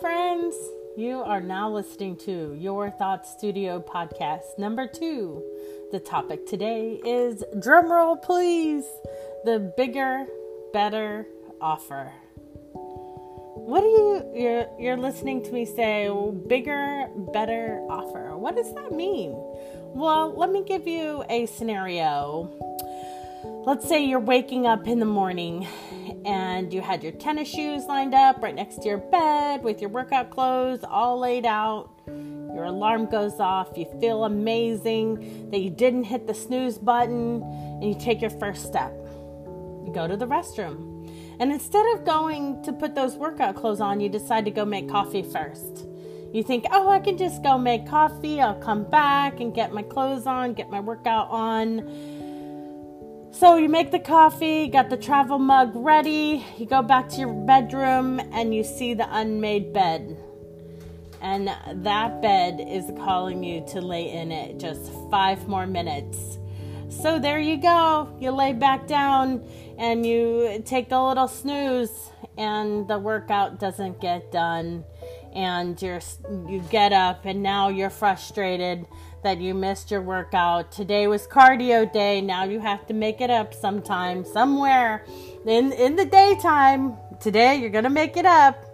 [0.00, 0.54] friends.
[0.96, 5.44] You are now listening to Your Thoughts Studio podcast number two.
[5.92, 8.84] The topic today is drumroll, please.
[9.44, 10.24] The bigger,
[10.72, 11.26] better
[11.60, 12.10] offer.
[12.74, 16.08] What do you you're you're listening to me say?
[16.46, 18.38] Bigger, better offer.
[18.38, 19.32] What does that mean?
[19.94, 22.50] Well, let me give you a scenario.
[23.66, 25.66] Let's say you're waking up in the morning
[26.24, 29.90] and you had your tennis shoes lined up right next to your bed with your
[29.90, 31.90] workout clothes all laid out.
[32.06, 37.84] Your alarm goes off, you feel amazing that you didn't hit the snooze button, and
[37.84, 38.92] you take your first step.
[39.86, 41.08] You go to the restroom.
[41.40, 44.88] And instead of going to put those workout clothes on, you decide to go make
[44.90, 45.86] coffee first.
[46.34, 49.82] You think, oh, I can just go make coffee, I'll come back and get my
[49.82, 52.19] clothes on, get my workout on
[53.32, 57.32] so you make the coffee, got the travel mug ready, you go back to your
[57.32, 60.16] bedroom and you see the unmade bed.
[61.22, 61.48] And
[61.84, 66.38] that bed is calling you to lay in it just five more minutes.
[66.88, 68.14] So there you go.
[68.20, 69.46] You lay back down
[69.78, 74.84] and you take a little snooze and the workout doesn't get done
[75.32, 76.00] and you're
[76.48, 78.86] you get up and now you're frustrated
[79.22, 80.72] that you missed your workout.
[80.72, 82.20] Today was cardio day.
[82.20, 85.04] Now you have to make it up sometime, somewhere
[85.46, 86.96] in in the daytime.
[87.20, 88.66] Today you're going to make it up.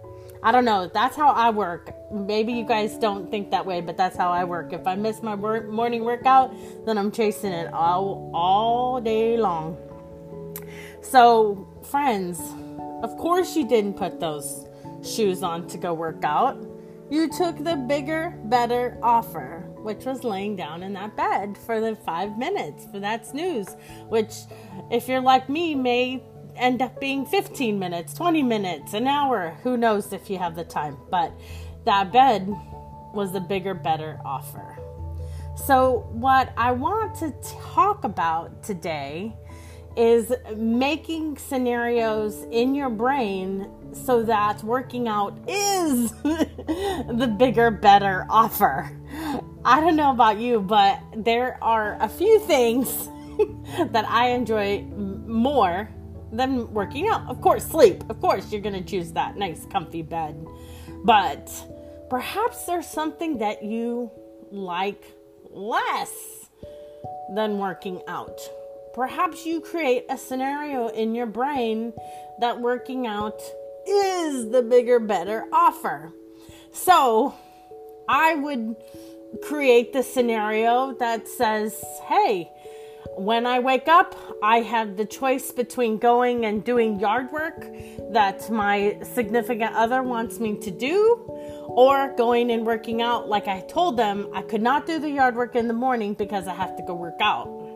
[0.43, 0.87] I don't know.
[0.87, 1.93] That's how I work.
[2.11, 4.71] Maybe you guys don't think that way, but that's how I work.
[4.71, 6.53] If I miss my morning workout,
[6.85, 9.77] then I'm chasing it all all day long.
[11.01, 12.39] So, friends,
[13.01, 14.66] of course you didn't put those
[15.03, 16.57] shoes on to go work out.
[17.09, 21.95] You took the bigger, better offer which was laying down in that bed for the
[21.95, 23.73] five minutes for that snooze,
[24.09, 24.33] which,
[24.91, 26.21] if you're like me, may
[26.57, 29.57] end up being 15 minutes, 20 minutes, an hour.
[29.63, 30.97] Who knows if you have the time?
[31.09, 31.31] But
[31.85, 32.49] that bed
[33.13, 34.77] was the bigger, better offer.
[35.55, 39.37] So, what I want to talk about today
[39.97, 48.95] is making scenarios in your brain so that working out is the bigger, better offer.
[49.65, 53.09] I don't know about you, but there are a few things
[53.91, 55.89] that I enjoy more
[56.31, 57.27] than working out.
[57.27, 58.03] Of course, sleep.
[58.09, 60.45] Of course, you're going to choose that nice, comfy bed.
[61.05, 61.49] But
[62.09, 64.11] perhaps there's something that you
[64.51, 65.03] like
[65.49, 66.11] less
[67.33, 68.39] than working out.
[68.97, 71.93] Perhaps you create a scenario in your brain
[72.39, 73.39] that working out
[73.87, 76.11] is the bigger, better offer.
[76.71, 77.35] So
[78.09, 78.75] I would
[79.43, 82.51] create the scenario that says, hey,
[83.17, 87.67] when I wake up, I have the choice between going and doing yard work
[88.13, 91.23] that my significant other wants me to do,
[91.67, 95.35] or going and working out like I told them I could not do the yard
[95.35, 97.66] work in the morning because I have to go work out.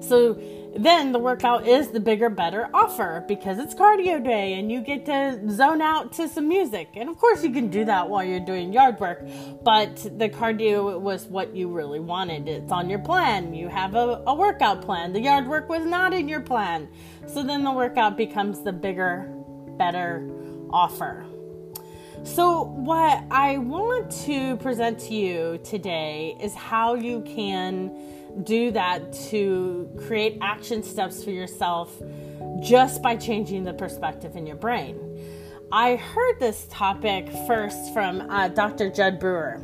[0.00, 0.38] So
[0.76, 5.06] then the workout is the bigger, better offer because it's cardio day and you get
[5.06, 6.88] to zone out to some music.
[6.94, 9.24] And of course, you can do that while you're doing yard work,
[9.62, 12.48] but the cardio was what you really wanted.
[12.48, 13.54] It's on your plan.
[13.54, 15.12] You have a, a workout plan.
[15.12, 16.88] The yard work was not in your plan.
[17.28, 19.32] So then the workout becomes the bigger,
[19.78, 20.28] better
[20.70, 21.24] offer.
[22.24, 27.94] So, what I want to present to you today is how you can
[28.42, 32.02] do that to create action steps for yourself
[32.60, 34.98] just by changing the perspective in your brain.
[35.70, 38.90] I heard this topic first from uh, Dr.
[38.90, 39.60] Jud Brewer.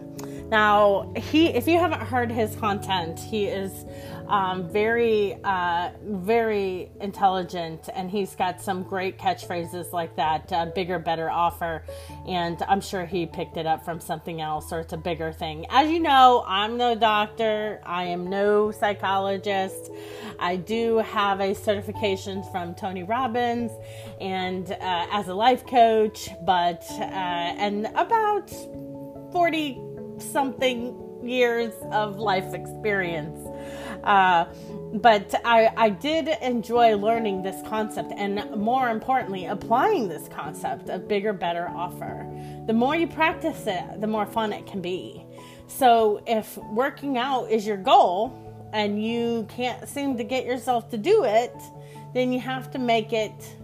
[0.49, 3.85] Now, he, if you haven't heard his content, he is
[4.31, 11.01] um, very, uh, very intelligent, and he's got some great catchphrases like that uh, bigger,
[11.01, 11.85] better offer.
[12.29, 15.67] And I'm sure he picked it up from something else or it's a bigger thing.
[15.69, 19.91] As you know, I'm no doctor, I am no psychologist.
[20.39, 23.73] I do have a certification from Tony Robbins
[24.21, 28.49] and uh, as a life coach, but, uh, and about
[29.33, 29.81] 40
[30.19, 33.50] something years of life experience.
[34.05, 34.47] Uh,
[34.95, 41.07] but I, I did enjoy learning this concept and more importantly, applying this concept of
[41.07, 42.27] bigger, better offer.
[42.67, 45.25] The more you practice it, the more fun it can be.
[45.67, 48.37] So if working out is your goal
[48.73, 51.55] and you can't seem to get yourself to do it,
[52.15, 53.57] then you have to make it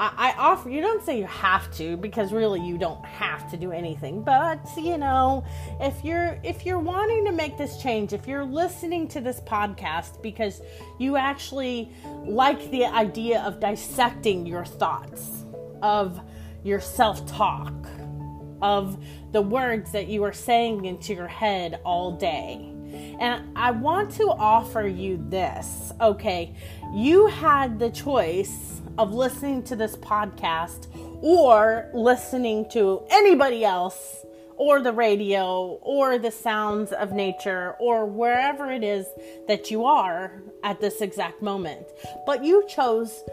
[0.00, 3.56] I, I offer you don't say you have to because really you don't have to
[3.58, 5.44] do anything but you know
[5.78, 10.22] if you're if you're wanting to make this change if you're listening to this podcast
[10.22, 10.62] because
[10.98, 11.92] you actually
[12.24, 15.44] like the idea of dissecting your thoughts
[15.82, 16.18] of
[16.64, 17.74] your self-talk
[18.62, 19.02] of
[19.32, 22.72] the words that you are saying into your head all day.
[23.20, 25.92] And I want to offer you this.
[26.00, 26.54] Okay,
[26.92, 30.86] you had the choice of listening to this podcast
[31.22, 34.26] or listening to anybody else
[34.58, 39.06] or the radio or the sounds of nature or wherever it is
[39.48, 41.86] that you are at this exact moment.
[42.26, 43.24] But you chose,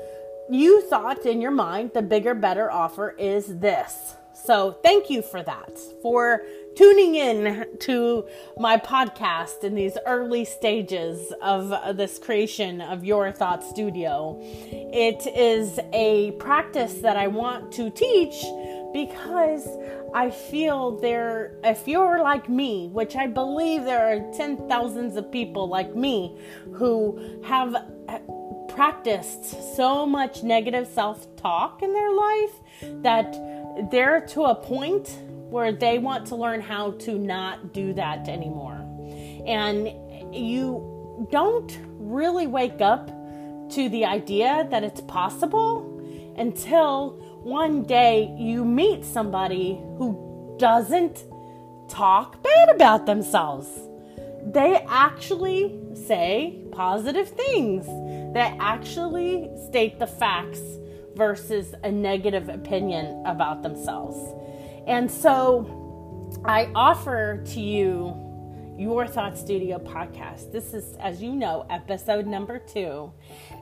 [0.49, 4.15] you thought in your mind the bigger, better offer is this.
[4.45, 6.43] So thank you for that, for
[6.75, 8.25] tuning in to
[8.57, 14.39] my podcast in these early stages of this creation of Your Thought Studio.
[14.41, 18.45] It is a practice that I want to teach
[18.93, 19.67] because
[20.13, 25.31] I feel there, if you're like me, which I believe there are 10 thousands of
[25.31, 26.37] people like me
[26.73, 27.75] who have
[28.69, 32.51] practiced so much negative self talk in their life
[33.01, 33.56] that
[33.91, 35.09] they're to a point
[35.49, 38.83] where they want to learn how to not do that anymore.
[39.45, 39.87] And
[40.35, 43.07] you don't really wake up
[43.71, 45.93] to the idea that it's possible
[46.37, 47.11] until
[47.43, 51.23] one day you meet somebody who doesn't
[51.89, 53.67] talk bad about themselves.
[54.43, 57.85] They actually say positive things.
[58.33, 60.61] They actually state the facts
[61.17, 64.15] versus a negative opinion about themselves.
[64.87, 68.23] And so I offer to you
[68.77, 70.51] your Thought Studio podcast.
[70.51, 73.11] This is, as you know, episode number two.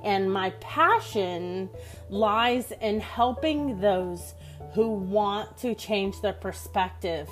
[0.03, 1.69] And my passion
[2.09, 4.33] lies in helping those
[4.73, 7.29] who want to change their perspective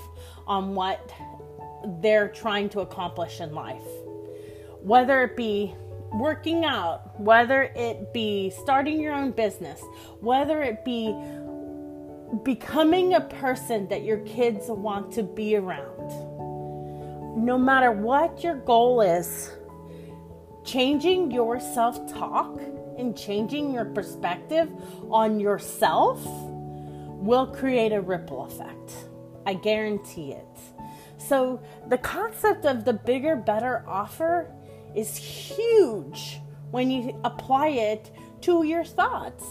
[0.48, 1.12] on what
[2.02, 3.84] they're trying to accomplish in life.
[4.82, 5.76] Whether it be
[6.14, 9.82] working out, whether it be starting your own business,
[10.20, 11.16] whether it be
[12.44, 16.10] becoming a person that your kids want to be around.
[17.36, 19.52] No matter what your goal is,
[20.64, 22.60] changing your self talk
[22.98, 24.70] and changing your perspective
[25.10, 29.10] on yourself will create a ripple effect.
[29.46, 30.46] I guarantee it.
[31.18, 34.52] So, the concept of the bigger, better offer
[34.96, 36.40] is huge
[36.72, 38.12] when you apply it
[38.42, 39.46] to your thoughts.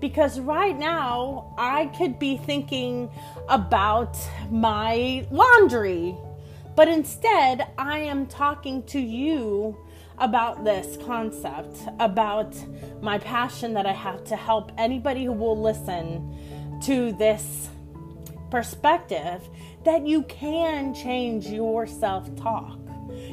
[0.00, 3.10] Because right now, I could be thinking
[3.48, 4.16] about
[4.48, 6.16] my laundry,
[6.76, 9.76] but instead, I am talking to you
[10.18, 12.54] about this concept, about
[13.02, 17.68] my passion that I have to help anybody who will listen to this
[18.50, 19.48] perspective
[19.84, 22.78] that you can change your self talk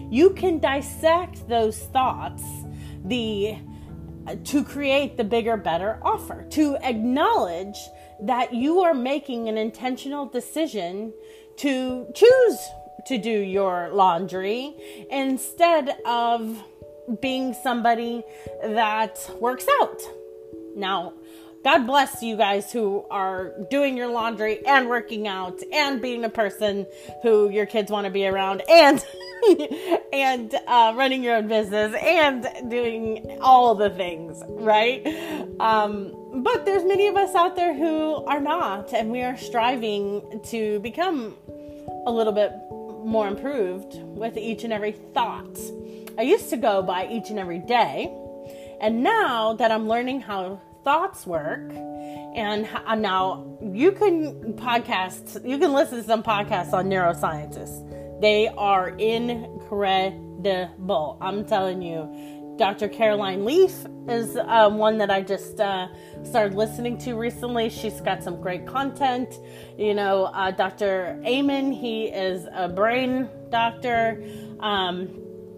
[0.09, 2.43] you can dissect those thoughts
[3.05, 3.55] the
[4.27, 7.77] uh, to create the bigger better offer to acknowledge
[8.21, 11.13] that you are making an intentional decision
[11.57, 12.59] to choose
[13.05, 14.73] to do your laundry
[15.11, 16.63] instead of
[17.21, 18.23] being somebody
[18.63, 20.01] that works out.
[20.75, 21.13] Now
[21.65, 26.29] God bless you guys who are doing your laundry and working out and being a
[26.29, 26.85] person
[27.23, 29.03] who your kids want to be around and
[30.13, 35.07] and uh, running your own business and doing all the things, right?
[35.59, 40.41] Um, but there's many of us out there who are not, and we are striving
[40.49, 41.35] to become
[42.05, 42.51] a little bit
[43.03, 45.57] more improved with each and every thought.
[46.15, 48.13] I used to go by each and every day,
[48.79, 51.73] and now that I'm learning how thoughts work.
[52.35, 52.69] And
[53.01, 58.21] now you can podcast, you can listen to some podcasts on neuroscientists.
[58.21, 60.21] They are incredible.
[61.19, 62.53] I'm telling you.
[62.57, 62.87] Dr.
[62.87, 63.73] Caroline Leaf
[64.07, 65.89] is uh, one that I just uh,
[66.23, 67.69] started listening to recently.
[67.69, 69.41] She's got some great content.
[69.77, 71.21] You know, uh, Dr.
[71.25, 74.23] Amen, he is a brain doctor.
[74.61, 75.09] Um,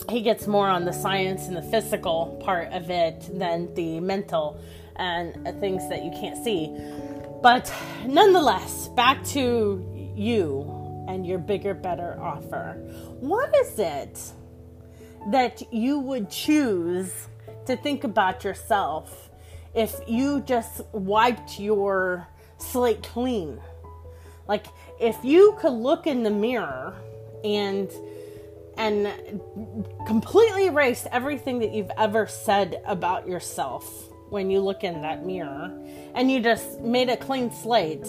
[0.09, 4.59] he gets more on the science and the physical part of it than the mental
[4.97, 6.75] and uh, things that you can't see.
[7.41, 7.71] But
[8.05, 12.73] nonetheless, back to you and your bigger, better offer.
[13.19, 14.19] What is it
[15.31, 17.27] that you would choose
[17.65, 19.29] to think about yourself
[19.73, 22.27] if you just wiped your
[22.57, 23.59] slate clean?
[24.47, 24.65] Like,
[24.99, 26.95] if you could look in the mirror
[27.43, 27.91] and
[28.77, 29.41] and
[30.05, 35.71] completely erase everything that you've ever said about yourself when you look in that mirror
[36.15, 38.07] and you just made a clean slate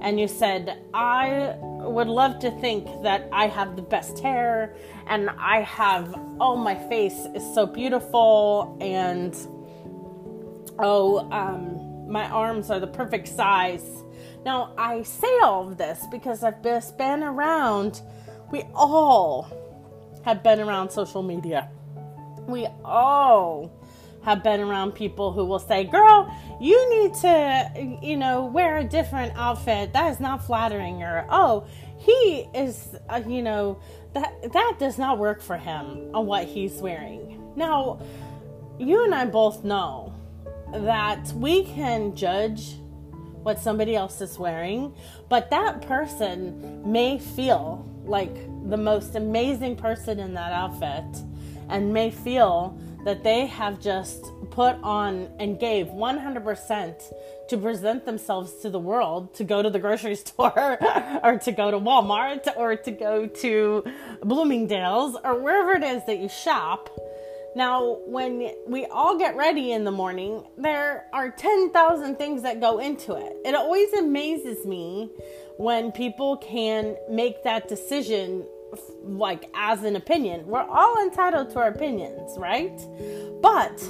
[0.00, 4.74] and you said, I would love to think that I have the best hair
[5.06, 9.34] and I have, oh, my face is so beautiful and
[10.78, 14.02] oh, um, my arms are the perfect size
[14.44, 18.02] Now, I say all of this because I've been around,
[18.50, 19.50] we all
[20.24, 21.68] have been around social media.
[22.46, 23.70] We all
[24.24, 28.84] have been around people who will say, Girl, you need to, you know, wear a
[28.84, 29.92] different outfit.
[29.92, 31.02] That is not flattering.
[31.02, 31.66] Or, Oh,
[31.98, 33.80] he is, uh, you know,
[34.14, 37.52] that, that does not work for him on what he's wearing.
[37.56, 38.00] Now,
[38.78, 40.14] you and I both know
[40.72, 42.74] that we can judge
[43.42, 44.94] what somebody else is wearing,
[45.28, 48.34] but that person may feel like
[48.68, 51.04] the most amazing person in that outfit
[51.68, 57.14] and may feel that they have just put on and gave 100%
[57.48, 60.78] to present themselves to the world to go to the grocery store
[61.22, 63.84] or to go to Walmart or to go to
[64.22, 66.90] Bloomingdale's or wherever it is that you shop
[67.54, 72.78] now, when we all get ready in the morning, there are 10,000 things that go
[72.78, 73.36] into it.
[73.44, 75.10] It always amazes me
[75.58, 78.46] when people can make that decision
[79.02, 80.46] like as an opinion.
[80.46, 82.78] We're all entitled to our opinions, right?
[83.42, 83.80] But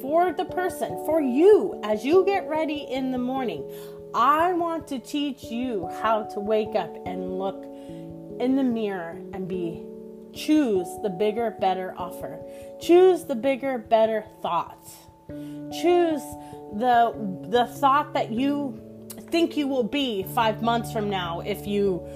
[0.00, 3.64] for the person, for you, as you get ready in the morning,
[4.14, 7.64] I want to teach you how to wake up and look
[8.40, 9.84] in the mirror and be
[10.32, 12.38] choose the bigger, better offer.
[12.80, 14.86] Choose the bigger, better thought.
[15.28, 16.22] Choose
[16.74, 17.14] the
[17.48, 18.80] the thought that you
[19.30, 22.06] think you will be 5 months from now if you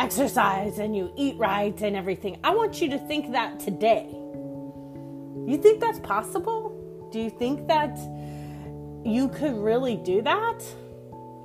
[0.00, 2.38] exercise and you eat right and everything.
[2.42, 4.08] I want you to think that today.
[5.46, 7.08] You think that's possible?
[7.12, 7.98] Do you think that
[9.04, 10.64] you could really do that?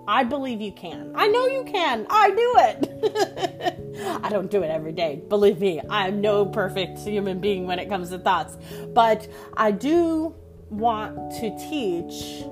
[0.07, 1.11] I believe you can.
[1.15, 2.05] I know you can.
[2.09, 4.19] I do it.
[4.23, 5.21] I don't do it every day.
[5.27, 8.57] Believe me, I'm no perfect human being when it comes to thoughts.
[8.93, 10.33] But I do
[10.69, 12.45] want to teach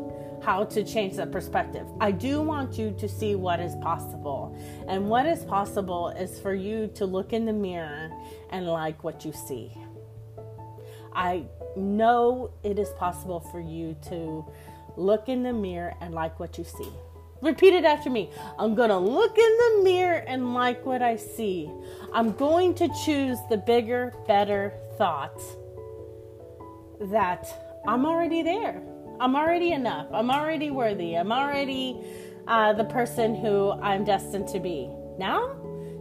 [0.43, 1.87] how to change that perspective.
[1.99, 4.57] I do want you to see what is possible.
[4.87, 8.11] And what is possible is for you to look in the mirror
[8.49, 9.71] and like what you see.
[11.13, 11.45] I
[11.75, 14.45] know it is possible for you to
[14.97, 16.89] look in the mirror and like what you see.
[17.41, 18.29] Repeat it after me.
[18.57, 21.69] I'm going to look in the mirror and like what I see.
[22.13, 25.41] I'm going to choose the bigger, better thought
[27.01, 28.81] that I'm already there.
[29.19, 30.07] I'm already enough.
[30.11, 31.15] I'm already worthy.
[31.15, 32.03] I'm already
[32.47, 34.89] uh, the person who I'm destined to be.
[35.17, 35.55] Now,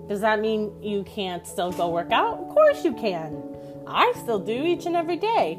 [0.08, 2.38] does that mean you can't still go work out?
[2.38, 3.42] Of course you can.
[3.86, 5.58] I still do each and every day.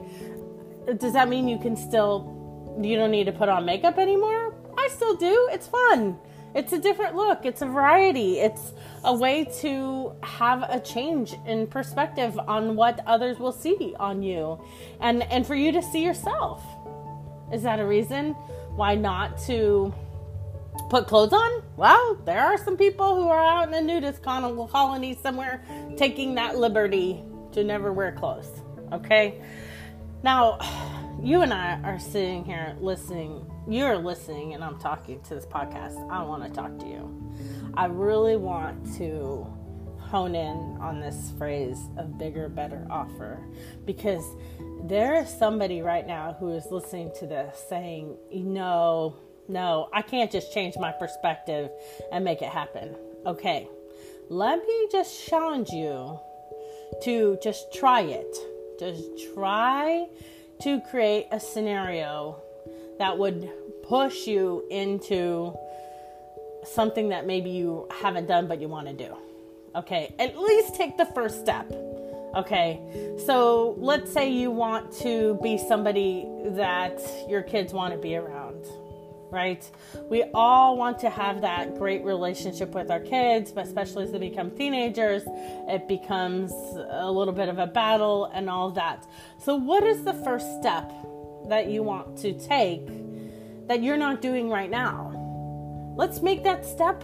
[0.98, 4.54] Does that mean you can still, you don't need to put on makeup anymore?
[4.78, 5.50] I still do.
[5.52, 6.18] It's fun.
[6.56, 7.46] It's a different look.
[7.46, 8.40] It's a variety.
[8.40, 14.22] It's a way to have a change in perspective on what others will see on
[14.22, 14.62] you
[15.00, 16.64] and and for you to see yourself.
[17.54, 18.34] Is that a reason
[18.76, 19.94] why not to
[20.90, 21.64] put clothes on?
[21.78, 25.64] Well, there are some people who are out in a nudist colony somewhere
[25.96, 28.50] taking that liberty to never wear clothes.
[28.92, 29.42] Okay?
[30.24, 30.58] Now,
[31.24, 36.10] you and I are sitting here listening you're listening and I'm talking to this podcast,
[36.10, 37.34] I want to talk to you.
[37.76, 39.48] I really want to
[40.14, 43.40] hone in on this phrase of bigger, better offer
[43.84, 44.24] because
[44.84, 49.16] there is somebody right now who is listening to this saying, know,
[49.48, 51.72] no, I can't just change my perspective
[52.12, 52.96] and make it happen.
[53.26, 53.68] Okay,
[54.30, 56.20] let me just challenge you
[57.02, 58.38] to just try it.
[58.80, 60.06] Just try
[60.62, 62.40] to create a scenario
[63.00, 63.50] that would
[63.82, 65.58] push you into
[66.64, 69.18] something that maybe you haven't done but you want to do.
[69.76, 71.72] Okay, at least take the first step.
[72.36, 72.82] Okay,
[73.26, 77.00] so let's say you want to be somebody that
[77.30, 78.66] your kids want to be around,
[79.32, 79.70] right?
[80.10, 84.18] We all want to have that great relationship with our kids, but especially as they
[84.18, 89.06] become teenagers, it becomes a little bit of a battle and all that.
[89.38, 90.92] So, what is the first step
[91.48, 92.88] that you want to take
[93.68, 95.12] that you're not doing right now.
[95.96, 97.04] Let's make that step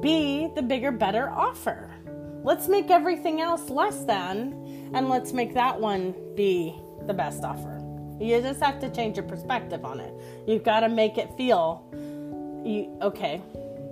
[0.00, 1.91] be the bigger, better offer.
[2.42, 6.74] Let's make everything else less than, and let's make that one be
[7.06, 7.78] the best offer.
[8.20, 10.14] You just have to change your perspective on it.
[10.46, 11.84] You've got to make it feel,
[12.64, 13.42] you, okay,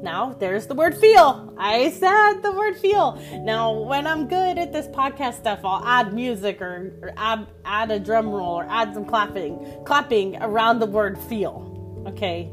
[0.02, 1.54] now there's the word feel.
[1.58, 3.20] I said the word feel.
[3.42, 7.90] Now, when I'm good at this podcast stuff, I'll add music or, or add, add
[7.90, 11.70] a drum roll or add some clapping, clapping around the word feel
[12.06, 12.50] okay?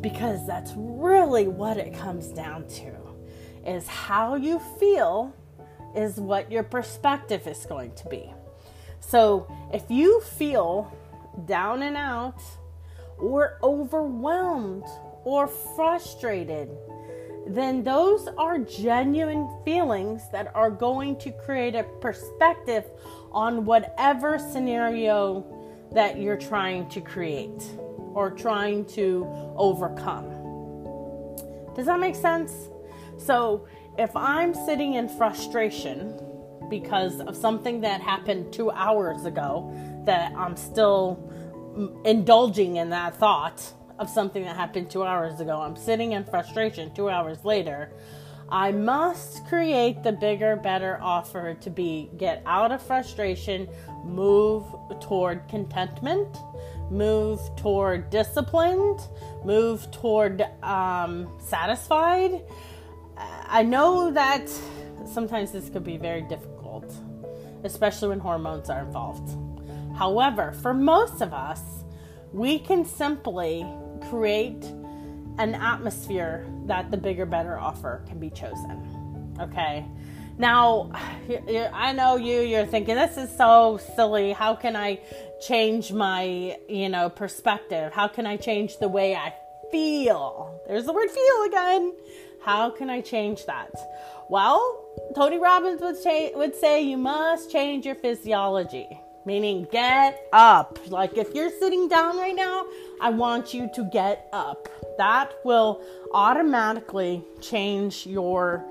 [0.00, 3.03] Because that's really what it comes down to
[3.66, 5.34] is how you feel
[5.94, 8.32] is what your perspective is going to be.
[9.00, 10.92] So, if you feel
[11.46, 12.40] down and out
[13.18, 14.84] or overwhelmed
[15.24, 16.70] or frustrated,
[17.46, 22.84] then those are genuine feelings that are going to create a perspective
[23.30, 25.44] on whatever scenario
[25.92, 27.62] that you're trying to create
[28.14, 30.30] or trying to overcome.
[31.74, 32.70] Does that make sense?
[33.18, 33.66] So,
[33.96, 36.18] if I'm sitting in frustration
[36.68, 39.72] because of something that happened two hours ago,
[40.04, 41.30] that I'm still
[42.04, 46.92] indulging in that thought of something that happened two hours ago, I'm sitting in frustration
[46.94, 47.92] two hours later.
[48.48, 53.68] I must create the bigger, better offer to be get out of frustration,
[54.04, 54.64] move
[55.00, 56.36] toward contentment,
[56.90, 59.00] move toward disciplined,
[59.44, 62.42] move toward um, satisfied.
[63.16, 64.48] I know that
[65.06, 66.92] sometimes this could be very difficult,
[67.62, 69.36] especially when hormones are involved.
[69.96, 71.60] However, for most of us,
[72.32, 73.64] we can simply
[74.08, 74.64] create
[75.38, 79.36] an atmosphere that the bigger, better offer can be chosen.
[79.40, 79.84] Okay.
[80.36, 80.90] Now,
[81.72, 84.32] I know you, you're thinking, this is so silly.
[84.32, 85.00] How can I
[85.40, 87.92] change my, you know, perspective?
[87.92, 89.32] How can I change the way I
[89.70, 90.60] feel?
[90.66, 91.94] There's the word feel again.
[92.44, 93.72] How can I change that?
[94.28, 94.60] Well,
[95.14, 100.78] Tony Robbins would say, would say you must change your physiology, meaning get up.
[100.88, 102.66] Like if you're sitting down right now,
[103.00, 104.68] I want you to get up.
[104.98, 105.82] That will
[106.12, 108.64] automatically change your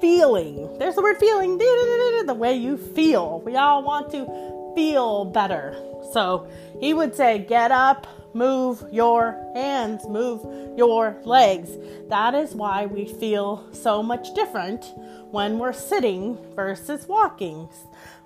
[0.00, 0.78] feeling.
[0.78, 3.40] There's the word feeling, the way you feel.
[3.40, 5.74] We all want to feel better.
[6.12, 6.48] So
[6.80, 8.06] he would say, get up,
[8.36, 10.44] move your hands, move
[10.76, 11.70] your legs.
[12.08, 14.84] That is why we feel so much different
[15.30, 17.68] when we're sitting versus walking,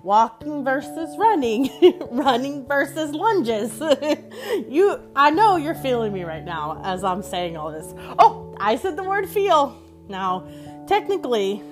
[0.03, 1.71] walking versus running,
[2.11, 3.81] running versus lunges.
[4.69, 7.95] you I know you're feeling me right now as I'm saying all this.
[8.19, 9.81] Oh, I said the word feel.
[10.09, 10.49] Now,
[10.89, 11.63] technically,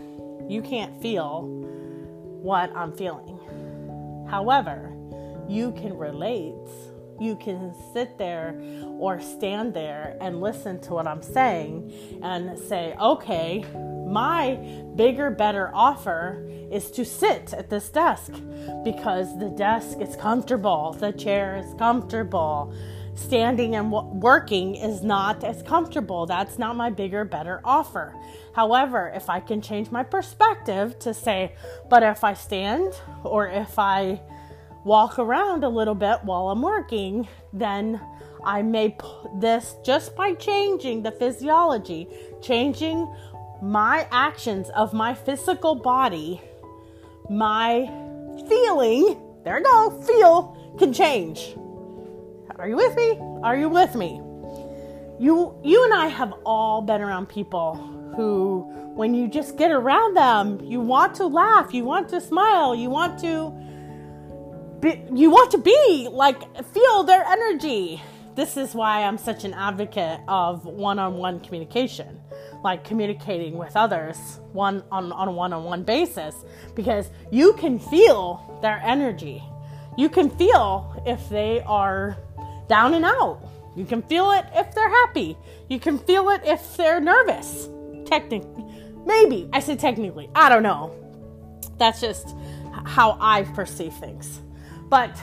[0.49, 1.43] you can't feel
[2.41, 3.35] what I'm feeling.
[4.31, 4.95] However,
[5.49, 6.55] you can relate
[7.21, 8.61] you can sit there
[8.99, 13.65] or stand there and listen to what I'm saying and say, okay,
[14.07, 14.55] my
[14.97, 18.33] bigger, better offer is to sit at this desk
[18.85, 22.73] because the desk is comfortable, the chair is comfortable.
[23.15, 26.25] Standing and working is not as comfortable.
[26.25, 28.15] That's not my bigger, better offer.
[28.55, 31.53] However, if I can change my perspective to say,
[31.91, 32.93] but if I stand
[33.25, 34.21] or if I
[34.85, 38.01] walk around a little bit while I'm working, then
[38.45, 42.09] I may put this just by changing the physiology,
[42.41, 43.13] changing
[43.61, 46.41] my actions of my physical body,
[47.29, 47.87] my
[48.49, 51.55] feeling, there you go, feel can change.
[52.57, 53.19] Are you with me?
[53.43, 54.21] Are you with me?
[55.21, 57.77] You you and I have all been around people
[58.17, 58.63] who
[58.95, 62.91] when you just get around them, you want to laugh, you want to smile, you
[62.91, 63.53] want to
[64.81, 66.41] be, you want to be like
[66.73, 68.03] feel their energy.
[68.35, 72.21] This is why I'm such an advocate of one-on-one communication,
[72.63, 74.17] like communicating with others
[74.53, 76.37] one on, on a one-on-one basis,
[76.77, 79.43] because you can feel their energy.
[79.97, 82.17] You can feel if they are
[82.69, 83.41] down and out.
[83.75, 85.37] You can feel it if they're happy.
[85.69, 87.69] You can feel it if they're nervous.
[88.07, 88.65] Technically,
[89.05, 90.31] maybe I say technically.
[90.37, 90.95] I don't know.
[91.79, 92.37] That's just
[92.85, 94.41] how I perceive things.
[94.89, 95.21] But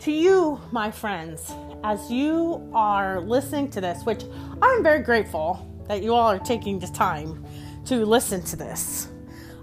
[0.00, 1.52] to you, my friends,
[1.82, 4.24] as you are listening to this, which
[4.62, 7.44] I'm very grateful that you all are taking the time
[7.86, 9.08] to listen to this,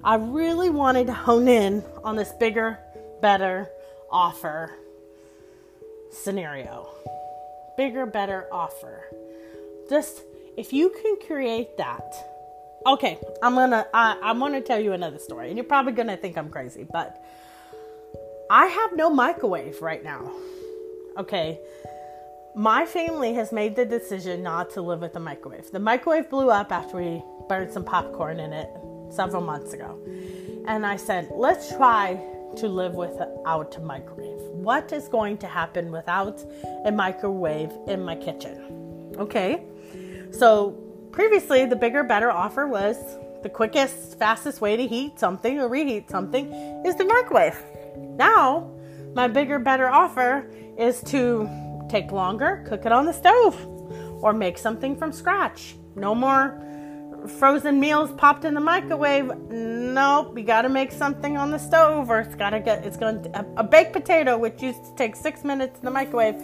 [0.03, 2.79] I really wanted to hone in on this bigger,
[3.21, 3.69] better
[4.11, 4.73] offer
[6.11, 6.89] scenario.
[7.77, 9.05] Bigger, better offer.
[9.89, 10.21] Just
[10.57, 12.13] if you can create that.
[12.85, 16.37] Okay, I'm gonna I, I'm gonna tell you another story, and you're probably gonna think
[16.37, 17.23] I'm crazy, but
[18.49, 20.31] I have no microwave right now.
[21.17, 21.59] Okay.
[22.55, 25.71] My family has made the decision not to live with a microwave.
[25.71, 28.69] The microwave blew up after we burned some popcorn in it
[29.09, 29.99] several months ago.
[30.67, 32.19] And I said, let's try
[32.57, 34.39] to live without a microwave.
[34.51, 36.39] What is going to happen without
[36.85, 39.13] a microwave in my kitchen?
[39.17, 39.63] Okay.
[40.31, 40.71] So
[41.11, 42.97] previously, the bigger, better offer was
[43.43, 46.51] the quickest, fastest way to heat something or reheat something
[46.85, 47.61] is the microwave.
[47.97, 48.71] Now,
[49.13, 51.49] my bigger, better offer is to
[51.89, 53.55] take longer, cook it on the stove,
[54.21, 55.75] or make something from scratch.
[55.95, 56.61] No more
[57.27, 59.31] frozen meals popped in the microwave.
[59.49, 62.85] Nope, you got to make something on the stove, or it's got to get.
[62.85, 66.35] It's going to a baked potato, which used to take six minutes in the microwave,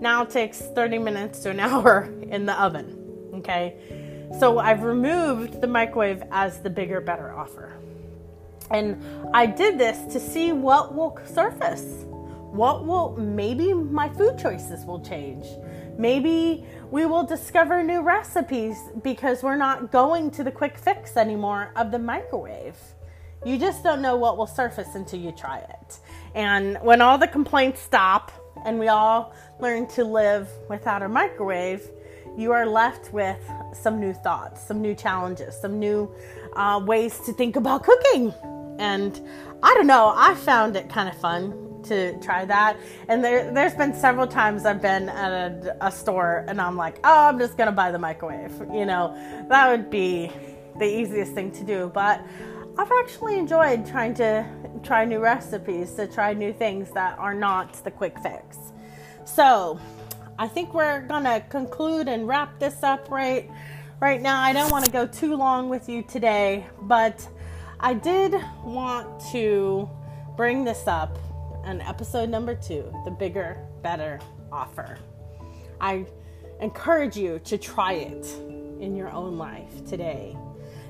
[0.00, 2.96] now takes thirty minutes to an hour in the oven.
[3.34, 3.76] Okay,
[4.38, 7.72] so I've removed the microwave as the bigger, better offer.
[8.70, 9.02] And
[9.34, 12.04] I did this to see what will surface.
[12.52, 15.46] What will, maybe my food choices will change.
[15.98, 21.72] Maybe we will discover new recipes because we're not going to the quick fix anymore
[21.76, 22.76] of the microwave.
[23.44, 25.98] You just don't know what will surface until you try it.
[26.34, 28.32] And when all the complaints stop
[28.64, 31.88] and we all learn to live without a microwave,
[32.36, 33.38] you are left with
[33.72, 36.10] some new thoughts, some new challenges, some new
[36.54, 38.32] uh, ways to think about cooking.
[38.80, 39.20] And
[39.62, 42.78] I don't know, I found it kind of fun to try that.
[43.08, 46.98] And there, there's been several times I've been at a, a store and I'm like,
[47.04, 48.52] oh, I'm just gonna buy the microwave.
[48.72, 49.14] You know,
[49.48, 50.32] that would be
[50.78, 51.90] the easiest thing to do.
[51.92, 52.24] But
[52.78, 54.46] I've actually enjoyed trying to
[54.82, 58.56] try new recipes, to try new things that are not the quick fix.
[59.26, 59.78] So
[60.38, 63.50] I think we're gonna conclude and wrap this up right
[64.00, 64.40] right now.
[64.40, 67.28] I don't want to go too long with you today, but
[67.82, 69.88] I did want to
[70.36, 71.18] bring this up
[71.64, 74.20] on episode number two the bigger, better
[74.52, 74.98] offer.
[75.80, 76.04] I
[76.60, 78.26] encourage you to try it
[78.80, 80.36] in your own life today.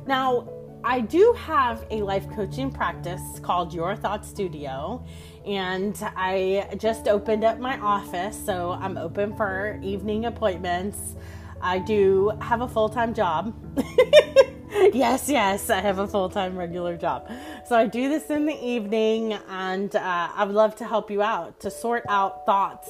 [0.05, 0.49] Now,
[0.83, 5.05] I do have a life coaching practice called Your Thought Studio,
[5.47, 11.15] and I just opened up my office, so I'm open for evening appointments.
[11.61, 13.55] I do have a full time job.
[14.93, 17.29] yes, yes, I have a full time regular job.
[17.67, 21.23] So I do this in the evening, and uh, I would love to help you
[21.23, 22.89] out to sort out thoughts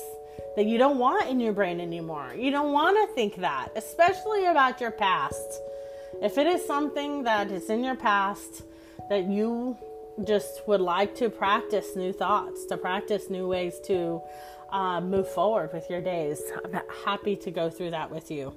[0.57, 2.35] that you don't want in your brain anymore.
[2.37, 5.61] You don't want to think that, especially about your past.
[6.21, 8.63] If it is something that is in your past
[9.09, 9.79] that you
[10.27, 14.21] just would like to practice new thoughts, to practice new ways to
[14.73, 16.41] uh, move forward with your days.
[16.65, 18.55] I'm happy to go through that with you.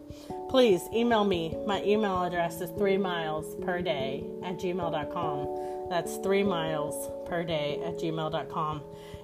[0.49, 1.55] Please email me.
[1.65, 5.89] My email address is three miles per day at gmail.com.
[5.89, 8.81] That's three miles per day at gmail.com.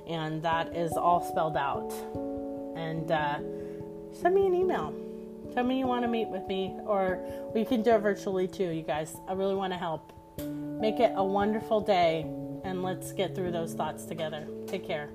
[0.07, 1.93] And that is all spelled out.
[2.75, 3.39] And uh,
[4.11, 4.93] send me an email.
[5.53, 7.19] Tell me you want to meet with me, or
[7.55, 9.15] we can do it virtually too, you guys.
[9.27, 10.13] I really want to help.
[10.37, 12.21] Make it a wonderful day,
[12.63, 14.47] and let's get through those thoughts together.
[14.67, 15.09] Take care.